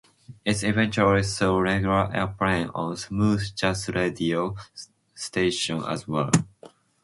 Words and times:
It 0.45 0.63
eventually 0.63 1.21
saw 1.21 1.59
regular 1.59 2.07
airplay 2.11 2.71
on 2.73 2.97
Smooth 2.97 3.55
Jazz 3.55 3.87
radio 3.87 4.55
stations 5.13 5.83
as 5.85 6.07
well. 6.07 6.31